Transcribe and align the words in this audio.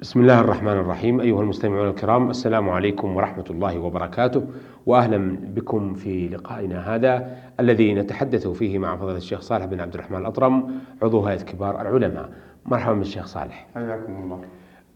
بسم 0.00 0.20
الله 0.20 0.40
الرحمن 0.40 0.72
الرحيم. 0.72 1.20
أيها 1.20 1.40
المستمعون 1.40 1.88
الكرام 1.88 2.30
السلام 2.30 2.68
عليكم 2.68 3.16
ورحمة 3.16 3.44
الله 3.50 3.78
وبركاته. 3.78 4.42
وأهلا 4.86 5.36
بكم 5.54 5.94
في 5.94 6.28
لقائنا 6.28 6.94
هذا 6.94 7.36
الذي 7.60 7.94
نتحدث 7.94 8.48
فيه 8.48 8.78
مع 8.78 8.96
فضيلة 8.96 9.16
الشيخ 9.16 9.40
صالح 9.40 9.64
بن 9.64 9.80
عبد 9.80 9.94
الرحمن 9.94 10.18
الأطرم 10.18 10.70
عضو 11.02 11.20
هيئة 11.26 11.42
كبار 11.42 11.80
العلماء. 11.80 12.30
مرحبا 12.66 12.94
بالشيخ 12.94 13.26
صالح. 13.26 13.66
حياكم 13.74 14.22
الله. 14.22 14.40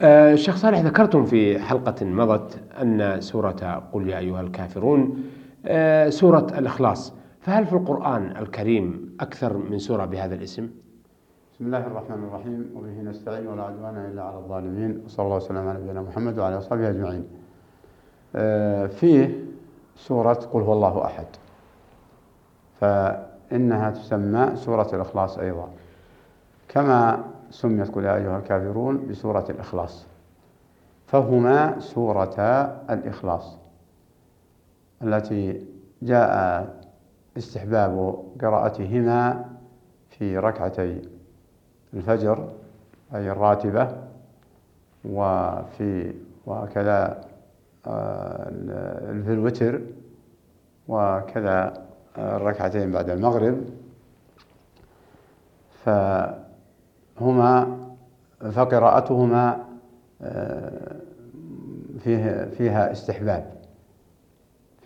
آه، 0.02 0.32
الشيخ 0.32 0.56
صالح 0.56 0.78
ذكرتم 0.78 1.24
في 1.24 1.58
حلقة 1.58 2.06
مضت 2.06 2.60
أن 2.82 3.20
سورة 3.20 3.82
قل 3.92 4.08
يا 4.08 4.18
أيها 4.18 4.40
الكافرون 4.40 5.22
آه، 5.66 6.08
سورة 6.08 6.46
الإخلاص. 6.58 7.14
فهل 7.40 7.66
في 7.66 7.72
القرآن 7.72 8.36
الكريم 8.36 9.16
أكثر 9.20 9.56
من 9.56 9.78
سورة 9.78 10.04
بهذا 10.04 10.34
الاسم؟ 10.34 10.68
بسم 11.60 11.66
الله 11.66 11.86
الرحمن 11.86 12.24
الرحيم 12.24 12.70
وبه 12.76 13.10
نستعين 13.10 13.46
ولا 13.46 13.62
عدوان 13.62 13.96
إلا 13.96 14.22
على 14.22 14.38
الظالمين 14.38 15.02
وصلى 15.04 15.24
الله 15.24 15.36
وسلم 15.36 15.68
على 15.68 15.78
نبينا 15.78 16.02
محمد 16.02 16.38
وعلى 16.38 16.58
اصحابه 16.58 16.90
أجمعين. 16.90 17.24
آه، 18.36 18.86
فيه 18.86 19.44
سورة 19.96 20.32
قل 20.32 20.60
هو 20.60 20.72
الله 20.72 21.04
أحد. 21.04 21.26
فإنها 22.80 23.90
تسمى 23.90 24.56
سورة 24.56 24.88
الإخلاص 24.92 25.38
أيضا. 25.38 25.68
كما 26.68 27.24
سميت 27.50 27.94
قل 27.94 28.04
يا 28.04 28.16
أيها 28.16 28.38
الكافرون 28.38 29.06
بسورة 29.06 29.44
الإخلاص. 29.50 30.06
فهما 31.06 31.80
سورة 31.80 32.40
الإخلاص 32.90 33.58
التي 35.02 35.66
جاء 36.02 36.66
استحباب 37.36 38.24
قراءتهما 38.40 39.44
في 40.08 40.38
ركعتي 40.38 41.19
الفجر 41.94 42.48
أي 43.14 43.30
الراتبة 43.30 43.96
وفي 45.04 46.14
وكذا 46.46 47.20
آه، 47.86 48.44
في 49.24 49.32
الوتر 49.32 49.80
وكذا 50.88 51.86
الركعتين 52.18 52.92
بعد 52.92 53.10
المغرب. 53.10 53.64
فهما 55.84 57.76
فقراءتهما 58.52 59.64
آه، 60.22 60.96
فيه 61.98 62.44
فيها 62.44 62.92
استحباب 62.92 63.52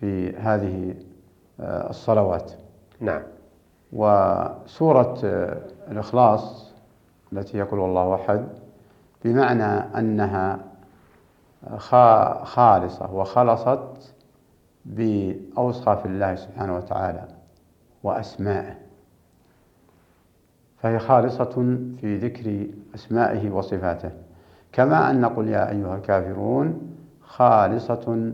في 0.00 0.36
هذه 0.36 0.94
آه، 1.60 1.90
الصلوات. 1.90 2.52
نعم. 3.00 3.22
وسورة 3.92 5.18
الإخلاص 5.90 6.73
التي 7.38 7.58
يقول 7.58 7.80
الله 7.80 8.14
أحد 8.14 8.44
بمعنى 9.24 9.64
أنها 9.98 10.58
خالصة 12.44 13.14
وخلصت 13.14 14.14
بأوصاف 14.84 16.06
الله 16.06 16.34
سبحانه 16.34 16.76
وتعالى 16.76 17.28
وأسمائه. 18.02 18.78
فهي 20.78 20.98
خالصة 20.98 21.78
في 22.00 22.18
ذكر 22.18 22.66
أسمائه 22.94 23.50
وصفاته. 23.50 24.10
كما 24.72 25.10
أن 25.10 25.24
قل 25.24 25.48
يا 25.48 25.70
أيها 25.70 25.96
الكافرون 25.96 26.96
خالصة 27.22 28.32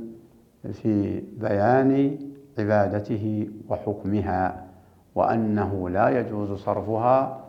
في 0.73 1.21
بيان 1.21 2.19
عبادته 2.59 3.51
وحكمها 3.69 4.67
وأنه 5.15 5.89
لا 5.89 6.09
يجوز 6.09 6.53
صرفها 6.53 7.45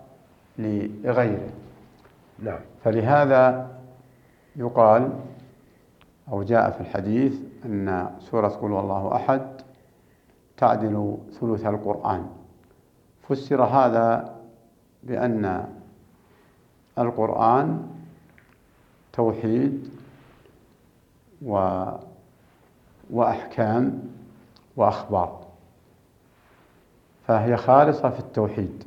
لغيره. 0.62 1.50
نعم. 2.40 2.60
فلهذا 2.84 3.72
يقال 4.56 5.10
أو 6.32 6.44
جاء 6.44 6.72
في 6.72 6.82
الحديث 6.82 7.34
أن 7.66 8.10
سورة 8.20 8.48
قل 8.48 8.68
الله 8.68 9.16
أحد 9.16 9.42
تعدل 10.58 11.18
ثلث 11.40 11.66
القرآن. 11.66 12.30
فسر 13.30 13.64
هذا 13.64 14.36
بأن 15.04 15.66
القرآن 16.98 17.88
توحيد 19.14 19.90
و 21.46 21.84
وأحكام 23.10 24.04
وأخبار 24.76 25.42
فهي 27.28 27.58
خالصة 27.58 28.10
في 28.10 28.20
التوحيد. 28.20 28.84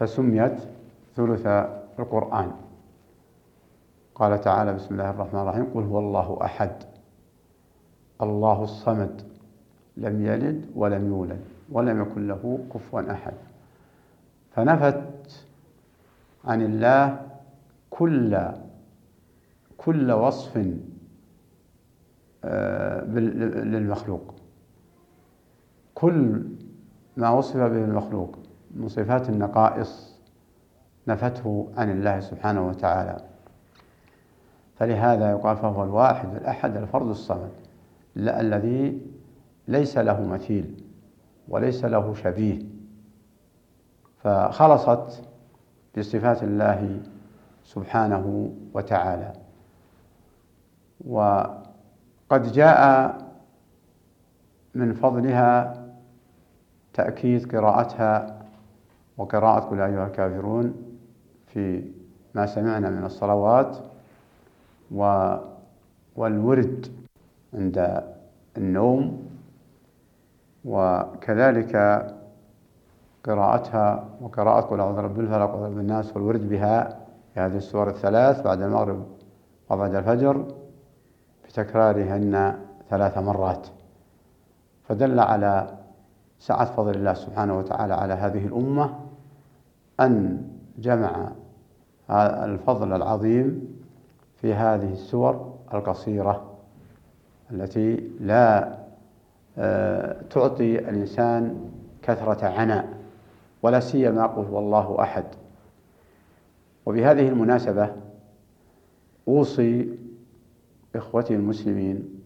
فسميت 0.00 0.58
ثلث 1.16 1.46
القرآن. 1.98 2.52
قال 4.14 4.40
تعالى 4.40 4.74
بسم 4.74 4.94
الله 4.94 5.10
الرحمن 5.10 5.40
الرحيم. 5.40 5.64
قل 5.74 5.82
هو 5.82 5.98
الله 5.98 6.38
أحد. 6.44 6.72
الله 8.22 8.64
الصمد. 8.64 9.22
لم 9.96 10.26
يلد 10.26 10.66
ولم 10.74 11.06
يولد 11.06 11.40
ولم 11.72 12.02
يكن 12.02 12.28
له 12.28 12.58
كفوا 12.74 13.12
أحد. 13.12 13.34
فنفت 14.54 15.46
عن 16.44 16.62
الله 16.62 17.26
كل 17.90 18.48
كل 19.78 20.12
وصف 20.12 20.76
آه، 22.44 23.04
للمخلوق. 23.64 24.34
كل 25.94 26.44
ما 27.16 27.30
وصف 27.30 27.56
به 27.56 27.84
المخلوق. 27.84 28.39
من 28.74 28.88
صفات 28.88 29.28
النقائص 29.28 30.20
نفته 31.08 31.68
عن 31.76 31.90
الله 31.90 32.20
سبحانه 32.20 32.68
وتعالى. 32.68 33.16
فلهذا 34.76 35.30
يقال 35.30 35.56
فهو 35.56 35.84
الواحد 35.84 36.34
الأحد 36.34 36.76
الفرد 36.76 37.08
الصمد 37.08 37.50
الذي 38.16 39.06
ليس 39.68 39.98
له 39.98 40.26
مثيل 40.26 40.84
وليس 41.48 41.84
له 41.84 42.14
شبيه. 42.14 42.62
فخلصت 44.18 45.22
بصفات 45.98 46.42
الله 46.42 47.00
سبحانه 47.64 48.52
وتعالى. 48.74 49.32
وقد 51.08 52.52
جاء 52.52 53.10
من 54.74 54.92
فضلها 54.92 55.74
تأكيد 56.92 57.56
قراءتها 57.56 58.39
وقراءة 59.20 59.60
قل 59.60 59.80
أيها 59.80 60.06
الكافرون 60.06 60.74
في 61.46 61.92
ما 62.34 62.46
سمعنا 62.46 62.90
من 62.90 63.04
الصلوات 63.04 63.76
و 64.94 65.34
والورد 66.16 66.86
عند 67.54 68.04
النوم 68.56 69.28
وكذلك 70.64 71.76
قراءتها 73.24 74.08
وقراءة 74.20 74.60
قل 74.60 74.80
أعوذ 74.80 74.96
برب 74.96 75.20
الفلق 75.20 75.54
وبرب 75.54 75.78
الناس 75.78 76.16
والورد 76.16 76.48
بها 76.48 76.98
في 77.34 77.40
هذه 77.40 77.56
السور 77.56 77.88
الثلاث 77.88 78.42
بعد 78.42 78.62
المغرب 78.62 79.06
وبعد 79.70 79.94
الفجر 79.94 80.44
بتكرارهن 81.44 82.58
ثلاث 82.90 83.18
مرات. 83.18 83.66
فدل 84.88 85.20
على 85.20 85.78
سعة 86.38 86.64
فضل 86.64 86.94
الله 86.94 87.14
سبحانه 87.14 87.58
وتعالى 87.58 87.94
على 87.94 88.14
هذه 88.14 88.46
الأمة 88.46 89.09
أن 90.00 90.42
جمع 90.78 91.32
الفضل 92.44 92.92
العظيم 92.92 93.76
في 94.36 94.54
هذه 94.54 94.92
السور 94.92 95.58
القصيرة 95.74 96.58
التي 97.52 98.10
لا 98.20 98.80
آه، 99.58 100.22
تعطي 100.30 100.78
الإنسان 100.78 101.70
كثرة 102.02 102.46
عناء 102.46 102.98
ولا 103.62 103.80
سيما 103.80 104.26
قل 104.26 104.44
والله 104.50 105.02
أحد. 105.02 105.24
وبهذه 106.86 107.28
المناسبة 107.28 107.90
أوصي 109.28 109.98
إخوتي 110.96 111.34
المسلمين 111.34 112.20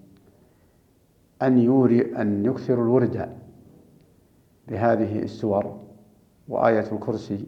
أن 1.42 1.58
يوري 1.58 2.16
أن 2.16 2.44
يكثروا 2.44 2.84
الورد 2.84 3.28
بهذه 4.68 5.18
السور 5.22 5.80
وآية 6.48 6.92
الكرسي 6.92 7.46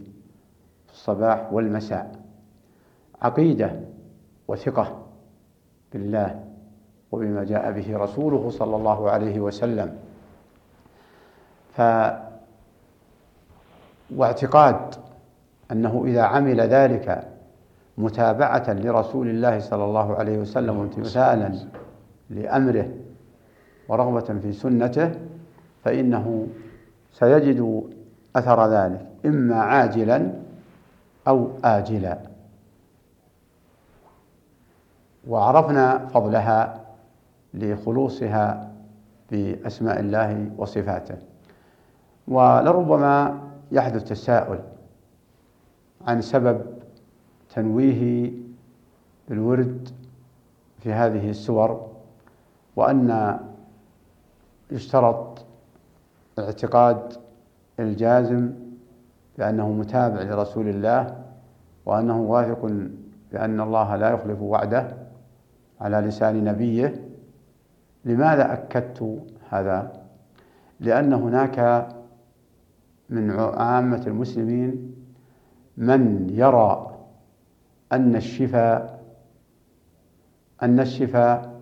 الصباح 0.96 1.52
والمساء. 1.52 2.12
عقيدة 3.22 3.70
وثقة 4.48 5.02
بالله 5.92 6.44
وبما 7.12 7.44
جاء 7.44 7.72
به 7.72 7.96
رسوله 7.96 8.50
صلى 8.50 8.76
الله 8.76 9.10
عليه 9.10 9.40
وسلم. 9.40 9.96
ف 11.76 11.82
واعتقاد 14.16 14.94
أنه 15.72 16.02
إذا 16.06 16.22
عمل 16.22 16.60
ذلك 16.60 17.28
متابعة 17.98 18.64
لرسول 18.68 19.28
الله 19.28 19.58
صلى 19.58 19.84
الله 19.84 20.16
عليه 20.16 20.38
وسلم 20.38 20.78
وامتثالا 20.78 21.52
لأمره 22.30 22.88
ورغبة 23.88 24.38
في 24.40 24.52
سنته 24.52 25.10
فإنه 25.84 26.46
سيجد 27.12 27.82
أثر 28.36 28.66
ذلك. 28.66 29.06
إما 29.26 29.56
عاجلا 29.56 30.45
أو 31.28 31.50
آجلا. 31.64 32.18
وعرفنا 35.28 36.06
فضلها 36.06 36.84
لخلوصها 37.54 38.72
بأسماء 39.30 40.00
الله 40.00 40.50
وصفاته. 40.58 41.16
ولربما 42.28 43.40
يحدث 43.72 44.04
تساؤل 44.04 44.58
عن 46.06 46.20
سبب 46.22 46.60
تنويه 47.54 48.32
بالورد 49.28 49.88
في 50.78 50.92
هذه 50.92 51.30
السور 51.30 51.90
وأن 52.76 53.38
يشترط 54.70 55.44
اعتقاد 56.38 57.12
الجازم 57.80 58.52
بأنه 59.38 59.72
متابع 59.72 60.22
لرسول 60.22 60.68
الله 60.68 61.24
وأنه 61.86 62.20
واثق 62.20 62.72
بأن 63.32 63.60
الله 63.60 63.96
لا 63.96 64.10
يخلف 64.10 64.40
وعده 64.40 64.88
على 65.80 65.96
لسان 65.96 66.44
نبيه 66.44 67.04
لماذا 68.04 68.52
أكدت 68.52 69.22
هذا؟ 69.50 69.92
لأن 70.80 71.12
هناك 71.12 71.88
من 73.10 73.30
عامة 73.40 74.02
المسلمين 74.06 74.94
من 75.76 76.30
يرى 76.30 76.96
أن 77.92 78.16
الشفاء 78.16 79.02
أن 80.62 80.80
الشفاء 80.80 81.60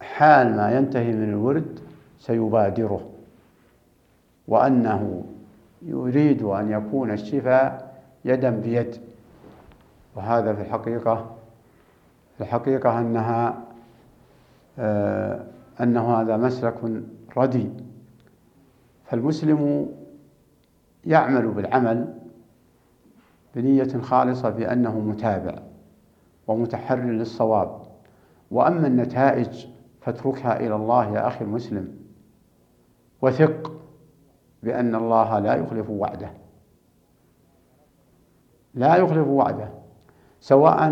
حال 0.00 0.56
ما 0.56 0.76
ينتهي 0.76 1.12
من 1.12 1.28
الورد 1.28 1.78
سيبادره 2.18 3.10
وأنه 4.48 5.24
يريد 5.84 6.42
أن 6.42 6.70
يكون 6.70 7.10
الشفاء 7.10 7.94
يدا 8.24 8.50
بيد. 8.50 8.96
وهذا 10.16 10.54
في 10.54 10.60
الحقيقة 10.60 11.36
في 12.36 12.40
الحقيقة 12.40 12.98
أنها 12.98 13.64
آه 14.78 15.46
أنه 15.80 16.14
هذا 16.14 16.36
مسلك 16.36 17.02
ردي 17.36 17.70
فالمسلم 19.04 19.88
يعمل 21.04 21.48
بالعمل 21.48 22.14
بنية 23.54 24.00
خالصة 24.00 24.50
بأنه 24.50 25.00
متابع 25.00 25.58
ومتحرر 26.46 27.10
للصواب. 27.10 27.82
وأما 28.50 28.86
النتائج 28.86 29.66
فاتركها 30.00 30.60
إلى 30.60 30.74
الله 30.74 31.14
يا 31.14 31.26
أخي 31.26 31.44
المسلم. 31.44 31.88
وثق. 33.22 33.81
بأن 34.62 34.94
الله 34.94 35.38
لا 35.38 35.54
يخلف 35.54 35.90
وعده. 35.90 36.30
لا 38.74 38.96
يخلف 38.96 39.28
وعده. 39.28 39.68
سواء 40.40 40.90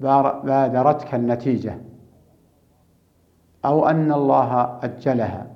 بادرتك 0.00 1.14
النتيجة 1.14 1.78
أو 3.64 3.88
أن 3.88 4.12
الله 4.12 4.78
أجلها 4.82 5.46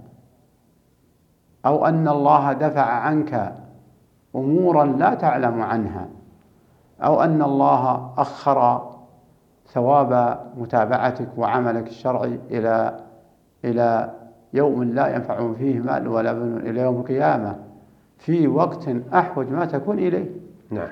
أو 1.67 1.87
أن 1.87 2.09
الله 2.09 2.53
دفع 2.53 2.83
عنك 2.83 3.55
أمورا 4.37 4.85
لا 4.85 5.15
تعلم 5.15 5.63
عنها 5.63 6.09
أو 7.03 7.23
أن 7.23 7.43
الله 7.43 8.13
أخر 8.19 8.91
ثواب 9.67 10.41
متابعتك 10.57 11.29
وعملك 11.37 11.87
الشرعي 11.87 12.41
إلى 12.51 13.01
إلى 13.65 14.15
يوم 14.55 14.85
لا 14.85 15.15
ينفع 15.15 15.53
فيه 15.53 15.79
مال 15.81 16.09
ولا 16.09 16.33
بنون 16.33 16.67
إلى 16.67 16.81
يوم 16.81 17.01
القيامة. 17.01 17.59
في 18.19 18.49
وقت 18.49 18.89
أحوج 19.15 19.49
ما 19.49 19.65
تكون 19.65 19.99
إليه. 19.99 20.31
نعم. 20.71 20.89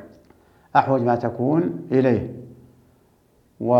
أحوج 0.76 1.02
ما 1.02 1.16
تكون 1.16 1.88
إليه. 1.92 2.34
و 3.60 3.74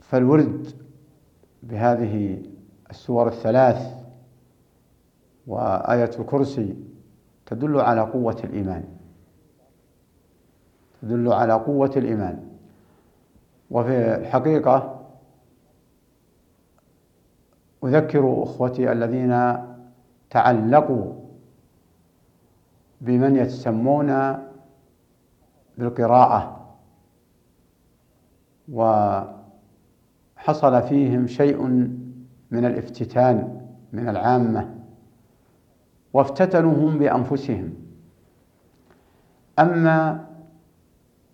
فالورد 0.00 0.66
بهذه 1.62 2.42
السور 2.90 3.28
الثلاث 3.28 3.94
وآية 5.46 6.10
الكرسي 6.18 6.76
تدل 7.46 7.80
على 7.80 8.00
قوة 8.00 8.36
الإيمان. 8.44 8.84
تدل 11.02 11.32
على 11.32 11.52
قوة 11.52 11.92
الإيمان. 11.96 12.48
وفي 13.70 14.16
الحقيقة 14.16 14.97
أذكر 17.84 18.42
أخوتي 18.42 18.92
الذين 18.92 19.56
تعلقوا 20.30 21.12
بمن 23.00 23.36
يتسمون 23.36 24.36
بالقراءة 25.78 26.74
وحصل 28.72 29.32
فيهم 30.82 31.26
شيء 31.26 31.62
من 32.50 32.64
الافتتان 32.64 33.60
من 33.92 34.08
العامة 34.08 34.74
وافتتنوا 36.12 36.74
هم 36.74 36.98
بأنفسهم. 36.98 37.74
أما 39.58 40.26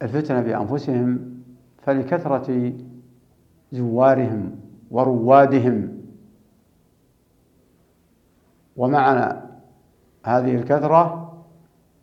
الفتنة 0.03 0.41
بأنفسهم 0.41 1.35
فلكثرة 1.83 2.73
زوارهم 3.73 4.57
وروادهم 4.91 6.04
ومع 8.77 9.37
هذه 10.25 10.55
الكثرة 10.55 11.33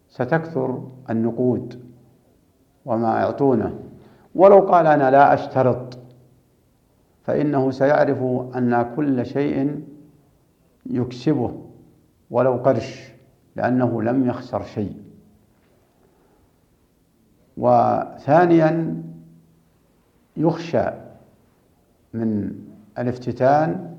ستكثر 0.09 0.88
النقود 1.09 1.83
وما 2.85 3.19
يعطونه. 3.19 3.79
ولو 4.35 4.59
قال 4.59 4.88
أنا 4.88 5.12
لا 5.12 5.33
أشترط 5.33 5.97
فإنه 7.23 7.71
سيعرف 7.71 8.21
أن 8.56 8.94
كل 8.95 9.25
شيء 9.25 9.83
يكسبه 10.85 11.62
ولو 12.31 12.56
قرش 12.56 13.12
لأنه 13.56 14.01
لم 14.01 14.27
يخسر 14.27 14.63
شيء. 14.63 15.01
وثانيا 17.57 19.03
يخشى 20.38 20.85
من 22.13 22.56
الافتتان 22.97 23.90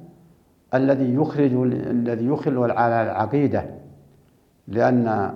الذي 0.75 1.15
يخرج 1.15 1.53
الذي 1.73 2.27
يخل 2.27 2.71
على 2.71 3.03
العقيدة 3.03 3.71
لأن 4.69 5.35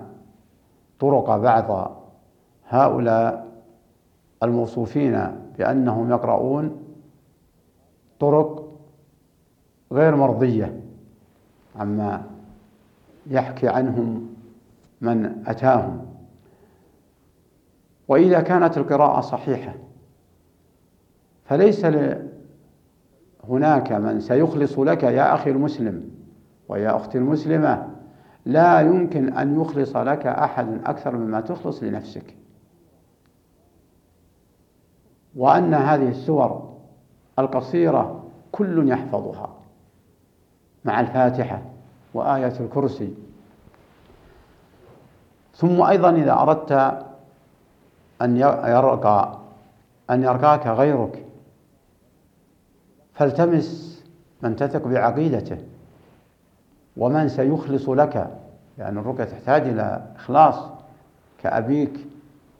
طرق 0.99 1.37
بعض 1.37 1.97
هؤلاء 2.69 3.47
الموصوفين 4.43 5.27
بأنهم 5.57 6.09
يقرؤون 6.11 6.83
طرق 8.19 8.67
غير 9.91 10.15
مرضية. 10.15 10.79
عما 11.75 12.23
يحكي 13.27 13.67
عنهم 13.67 14.35
من 15.01 15.43
أتاهم. 15.47 16.05
وإذا 18.07 18.41
كانت 18.41 18.77
القراءة 18.77 19.21
صحيحة 19.21 19.73
فليس 21.45 21.85
هناك 23.49 23.91
من 23.91 24.19
سيخلص 24.19 24.79
لك 24.79 25.03
يا 25.03 25.33
أخي 25.33 25.49
المسلم 25.49 26.11
ويا 26.69 26.95
أختي 26.95 27.17
المسلمة 27.17 27.87
لا 28.45 28.81
يمكن 28.81 29.33
أن 29.33 29.61
يخلص 29.61 29.95
لك 29.95 30.27
أحد 30.27 30.81
أكثر 30.85 31.15
مما 31.15 31.41
تخلص 31.41 31.83
لنفسك. 31.83 32.35
وأن 35.35 35.73
هذه 35.73 36.09
السور 36.09 36.77
القصيرة 37.39 38.23
كل 38.51 38.89
يحفظها 38.89 39.49
مع 40.85 40.99
الفاتحة 40.99 41.61
وآية 42.13 42.53
الكرسي. 42.59 43.13
ثم 45.55 45.81
أيضا 45.81 46.11
إذا 46.11 46.33
أردت 46.33 46.71
أن 48.21 48.37
يرقى 48.37 49.37
أن 50.09 50.23
يرقاك 50.23 50.67
غيرك 50.67 51.26
فالتمس 53.17 54.03
من 54.41 54.55
تثق 54.55 54.87
بعقيدته 54.87 55.57
ومن 56.97 57.29
سيخلص 57.29 57.89
لك 57.89 58.15
لأن 58.15 58.37
يعني 58.77 58.99
الرقية 58.99 59.23
تحتاج 59.23 59.67
إلى 59.67 60.13
إخلاص 60.15 60.69
كأبيك 61.43 62.07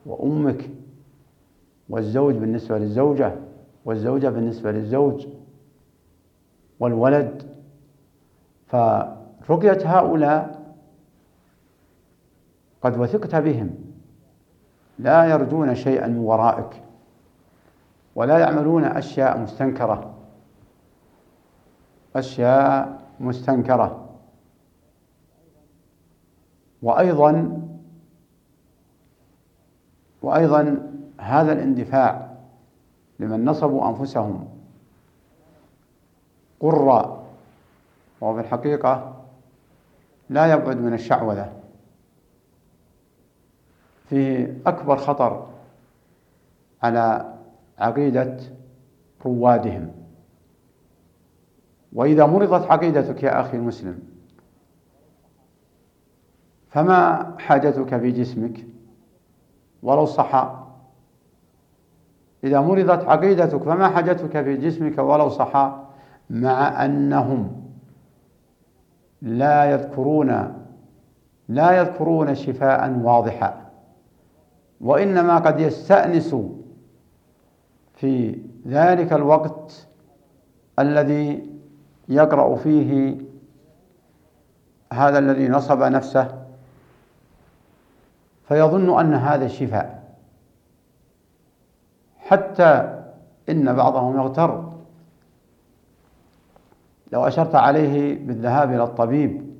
وأمك 0.06 0.70
والزوج 1.90 2.36
بالنسبة 2.36 2.78
للزوجة 2.78 3.36
والزوجة 3.86 4.28
بالنسبة 4.28 4.72
للزوج 4.72 5.28
والولد. 6.80 7.44
فرقية 8.68 9.98
هؤلاء 9.98 10.74
قد 12.82 12.98
وثقت 12.98 13.36
بهم. 13.36 13.76
لا 15.00 15.26
يرجون 15.26 15.76
شيئا 15.76 16.08
من 16.08 16.18
ورائك 16.18 16.84
ولا 18.16 18.38
يعملون 18.38 18.84
أشياء 18.84 19.40
مستنكرة. 19.40 20.14
أشياء 22.16 23.02
مستنكرة. 23.20 24.10
وأيضا 26.82 27.62
وأيضا 30.22 30.92
هذا 31.20 31.54
الاندفاع 31.54 32.34
لمن 33.20 33.46
نصبوا 33.46 33.90
أنفسهم 33.90 34.50
قراء 36.60 37.28
وهو 38.22 38.34
في 38.34 38.40
الحقيقة 38.40 39.24
لا 40.30 40.54
يبعد 40.54 40.78
من 40.78 40.94
الشعوذة. 40.94 41.54
فيه 44.10 44.58
أكبر 44.66 44.98
خطر 44.98 45.48
على 46.84 47.34
عقيدة 47.80 48.40
روادهم. 49.26 50.07
وإذا 51.94 52.26
مرضت 52.26 52.72
عقيدتك 52.72 53.24
يا 53.24 53.42
أخي 53.42 53.58
المسلم 53.58 54.00
فما 56.70 57.36
حاجتك 57.40 57.98
في 57.98 58.12
جسمك؟ 58.12 58.66
ولو 59.84 60.06
صحى. 60.06 60.64
إذا 62.44 62.62
مرضت 62.62 63.06
عقيدتك 63.06 63.64
فما 63.64 63.88
حاجتك 63.90 64.44
في 64.44 64.58
جسمك 64.58 64.98
ولو 64.98 65.30
صحى؟ 65.30 65.84
مع 66.30 66.86
أنهم 66.86 67.64
لا 69.22 69.72
يذكرون 69.72 70.54
لا 71.50 71.72
يذكرون 71.72 72.36
شفاء 72.36 73.00
واضحا. 73.00 73.70
وإنما 74.82 75.38
قد 75.38 75.60
يستأنس 75.60 76.36
في 77.94 78.42
ذلك 78.68 79.14
الوقت 79.14 79.88
الذي 80.80 81.57
يقرأ 82.08 82.56
فيه 82.56 83.18
هذا 84.94 85.20
الذي 85.20 85.48
نصب 85.48 85.84
نفسه 85.84 86.28
فيظن 88.48 89.00
أن 89.00 89.14
هذا 89.14 89.46
الشفاء. 89.46 90.14
حتى 92.18 93.02
إن 93.50 93.76
بعضهم 93.76 94.18
يغتر. 94.18 94.74
لو 97.12 97.28
أشرت 97.28 97.56
عليه 97.56 98.26
بالذهاب 98.28 98.72
إلى 98.72 98.84
الطبيب 98.84 99.58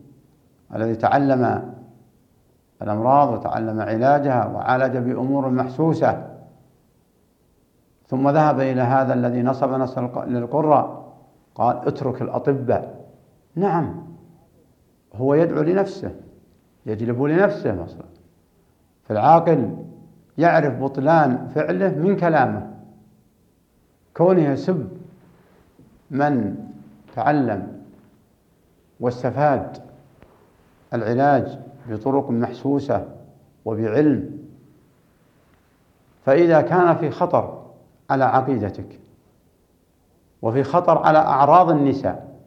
الذي 0.76 0.96
تعلم 0.96 1.74
الأمراض 2.82 3.34
وتعلم 3.34 3.80
علاجها 3.80 4.46
وعالج 4.46 4.98
بأمور 4.98 5.50
محسوسة 5.50 6.28
ثم 8.08 8.30
ذهب 8.30 8.60
إلى 8.60 8.82
هذا 8.82 9.14
الذي 9.14 9.42
نصب 9.42 9.72
نصب 9.72 10.18
للقرى 10.28 11.07
قال 11.58 11.88
اترك 11.88 12.22
الأطباء. 12.22 13.06
نعم. 13.56 14.04
هو 15.16 15.34
يدعو 15.34 15.62
لنفسه 15.62 16.16
يجلب 16.86 17.22
لنفسه 17.24 17.84
مصر 17.84 18.04
فالعاقل 19.04 19.76
يعرف 20.38 20.84
بطلان 20.84 21.48
فعله 21.56 21.90
من 21.90 22.16
كلامه. 22.16 22.74
كونه 24.14 24.42
يسب 24.42 24.90
من 26.12 26.56
تعلم 27.16 27.82
واستفاد 29.00 29.78
العلاج 30.94 31.60
بطرق 31.90 32.30
محسوسة 32.30 33.08
وبعلم 33.66 34.38
فإذا 36.26 36.62
كان 36.62 36.96
في 36.96 37.10
خطر 37.10 37.66
على 38.10 38.24
عقيدتك 38.24 39.00
وفي 40.42 40.64
خطر 40.64 40.98
على 40.98 41.18
أعراض 41.18 41.70
النساء. 41.70 42.38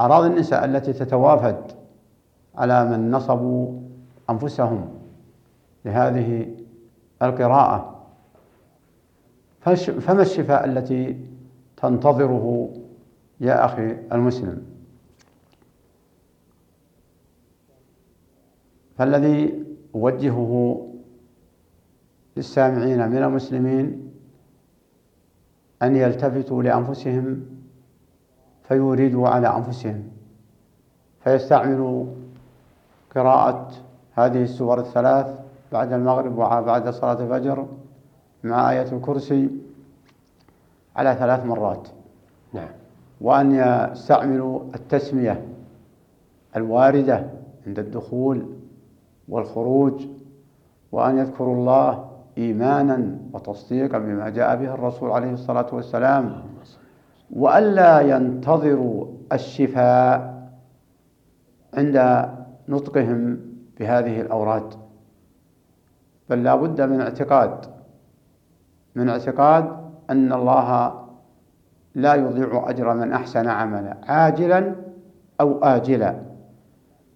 أعراض 0.00 0.24
النساء 0.24 0.64
التي 0.64 0.92
تتوافد 0.92 1.72
على 2.54 2.84
من 2.84 3.10
نصبوا 3.10 3.80
أنفسهم 4.30 4.88
لهذه 5.84 6.54
القراءة. 7.22 8.04
فما 10.00 10.22
الشفاء 10.22 10.64
التي 10.64 11.26
تنتظره 11.76 12.74
يا 13.40 13.64
أخي 13.64 13.96
المسلم؟ 14.12 14.62
فالذي 18.96 19.64
أوجهه 19.94 20.84
للسامعين 22.36 23.08
من 23.08 23.16
المسلمين 23.16 24.12
أن 25.82 25.96
يلتفتوا 25.96 26.62
لأنفسهم 26.62 27.46
فيوردوا 28.68 29.28
على 29.28 29.56
أنفسهم 29.56 30.02
فيستعملوا 31.24 32.06
قراءة 33.14 33.70
هذه 34.12 34.42
السور 34.42 34.80
الثلاث 34.80 35.38
بعد 35.72 35.92
المغرب 35.92 36.32
وبعد 36.32 36.88
صلاة 36.90 37.22
الفجر 37.22 37.66
مع 38.44 38.70
آية 38.70 38.92
الكرسي 38.92 39.50
على 40.96 41.14
ثلاث 41.14 41.46
مرات. 41.46 41.88
نعم. 42.52 42.68
وأن 43.20 43.54
يستعملوا 43.54 44.60
التسمية 44.74 45.44
الواردة 46.56 47.26
عند 47.66 47.78
الدخول 47.78 48.46
والخروج 49.28 50.06
وأن 50.92 51.18
يذكروا 51.18 51.54
الله 51.54 52.07
إيمانا 52.38 53.18
وتصديقا 53.32 53.98
بما 53.98 54.28
جاء 54.28 54.56
به 54.56 54.74
الرسول 54.74 55.10
عليه 55.10 55.32
الصلاة 55.32 55.66
والسلام. 55.72 56.42
وألا 57.30 58.00
ينتظروا 58.00 59.06
الشفاء 59.32 60.38
عند 61.74 62.28
نطقهم 62.68 63.40
بهذه 63.80 64.20
الأوراد. 64.20 64.74
بل 66.30 66.42
لا 66.42 66.54
بد 66.54 66.80
من 66.80 67.00
اعتقاد. 67.00 67.66
من 68.94 69.08
اعتقاد 69.08 69.76
أن 70.10 70.32
الله 70.32 70.94
لا 71.94 72.14
يضيع 72.14 72.70
أجر 72.70 72.94
من 72.94 73.12
أحسن 73.12 73.48
عملا 73.48 73.96
عاجلا 74.08 74.74
أو 75.40 75.58
آجلا. 75.58 76.14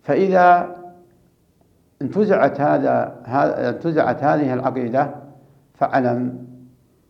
فإذا 0.03 0.77
انتزعت 2.03 2.61
هذا 2.61 3.23
انتزعت 3.69 4.23
هذه 4.23 4.55
العقيدة 4.55 5.11
فاعلم 5.75 6.47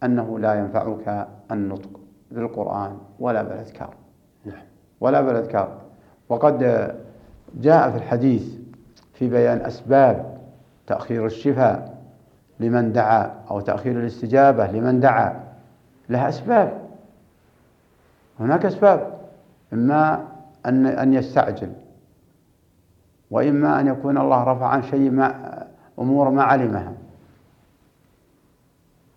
أنه 0.02 0.38
لا 0.38 0.54
ينفعك 0.54 1.28
النطق 1.50 2.00
بالقرآن 2.30 2.96
ولا 3.20 3.42
بالأذكار. 3.42 3.94
نعم. 4.44 4.62
ولا 5.00 5.20
بالأذكار. 5.20 5.78
وقد 6.28 6.58
جاء 7.54 7.90
في 7.90 7.96
الحديث 7.96 8.54
في 9.14 9.28
بيان 9.28 9.60
أسباب 9.60 10.38
تأخير 10.86 11.26
الشفاء 11.26 11.98
لمن 12.60 12.92
دعا 12.92 13.30
أو 13.50 13.60
تأخير 13.60 14.00
الاستجابة 14.00 14.66
لمن 14.66 15.00
دعا 15.00 15.44
لها 16.08 16.28
أسباب. 16.28 16.72
هناك 18.40 18.66
أسباب 18.66 19.12
إما 19.72 20.24
أن 20.66 20.86
أن 20.86 21.14
يستعجل. 21.14 21.72
وإما 23.32 23.80
أن 23.80 23.86
يكون 23.86 24.18
الله 24.18 24.44
رفع 24.44 24.66
عن 24.66 24.82
شيء 24.82 25.10
ما 25.10 25.58
أمور 25.98 26.30
ما 26.30 26.42
علمها. 26.42 26.92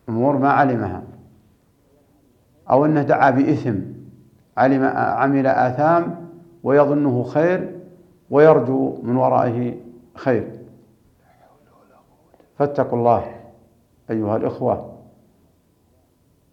أمور 0.10 0.38
ما 0.38 0.50
علمها. 0.50 1.04
أو 2.70 2.86
أنه 2.86 3.02
دعا 3.02 3.30
بإثم 3.30 3.76
علم 4.58 4.84
عمل 4.96 5.48
آثام 5.48 6.28
ويظنه 6.64 7.24
خير 7.24 7.80
ويرجو 8.30 9.02
من 9.04 9.16
ورائه 9.16 9.76
خير. 10.16 10.60
فاتقوا 12.58 13.00
الله 13.00 13.36
أيها 14.10 14.38
الإخوة 14.38 14.96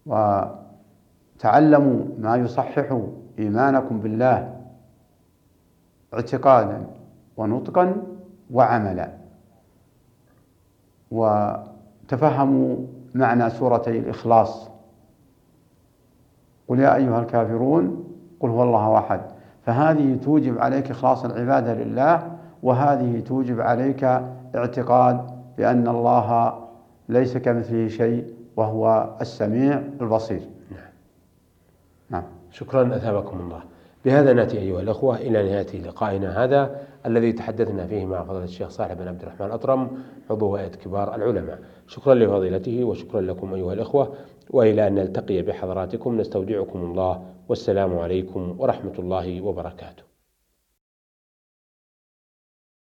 وتعلموا 0.05 2.05
ما 2.19 2.35
يصحح 2.35 2.99
إيمانكم 3.39 3.99
بالله 3.99 4.59
اعتقادا. 6.13 7.02
ونطقا 7.37 8.03
وعملا. 8.51 9.09
وتفهموا 11.11 12.77
معنى 13.15 13.49
سورتي 13.49 13.99
الإخلاص. 13.99 14.69
قل 16.67 16.79
يا 16.79 16.95
أيها 16.95 17.19
الكافرون 17.19 18.03
قل 18.39 18.49
هو 18.49 18.63
الله 18.63 18.97
أحد. 18.97 19.21
فهذه 19.65 20.17
توجب 20.23 20.59
عليك 20.59 20.91
إخلاص 20.91 21.25
العبادة 21.25 21.73
لله 21.73 22.37
وهذه 22.63 23.19
توجب 23.19 23.61
عليك 23.61 24.03
اعتقاد 24.55 25.31
بأن 25.57 25.87
الله 25.87 26.59
ليس 27.09 27.37
كمثله 27.37 27.87
شيء 27.87 28.33
وهو 28.55 29.09
السميع 29.21 29.81
البصير. 30.01 30.41
نعم. 30.71 30.91
نعم. 32.09 32.23
شكرا 32.51 32.95
أثابكم 32.95 33.39
الله. 33.39 33.72
بهذا 34.05 34.33
نأتي 34.33 34.59
أيها 34.59 34.81
الأخوة 34.81 35.17
إلى 35.17 35.43
نهاية 35.43 35.81
لقائنا 35.81 36.43
هذا 36.43 36.81
الذي 37.05 37.33
تحدثنا 37.33 37.87
فيه 37.87 38.05
مع 38.05 38.23
فضيلة 38.23 38.43
الشيخ 38.43 38.69
صالح 38.69 38.93
بن 38.93 39.07
عبد 39.07 39.21
الرحمن 39.21 39.47
الأطرم 39.47 39.97
عضو 40.29 40.55
هيئة 40.55 40.67
كبار 40.67 41.15
العلماء. 41.15 41.59
شكرا 41.87 42.13
لفضيلته 42.13 42.83
وشكرا 42.83 43.21
لكم 43.21 43.53
أيها 43.53 43.73
الأخوة 43.73 44.13
وإلى 44.49 44.87
أن 44.87 44.95
نلتقي 44.95 45.41
بحضراتكم 45.41 46.17
نستودعكم 46.17 46.79
الله 46.79 47.25
والسلام 47.49 47.97
عليكم 47.97 48.55
ورحمة 48.59 48.93
الله 48.99 49.41
وبركاته. 49.41 50.12